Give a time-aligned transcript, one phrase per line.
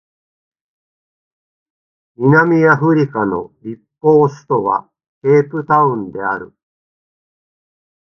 [2.15, 4.89] 南アフリカの立法首都は
[5.21, 6.55] ケープタウンである